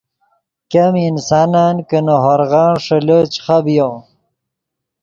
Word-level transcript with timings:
ګیم 0.71 0.95
انسانن 1.09 1.75
کہ 1.89 1.97
نے 2.05 2.15
ہورغن 2.23 2.71
ݰیلے 2.85 3.19
چے 3.33 3.39
خبیو 3.45 3.89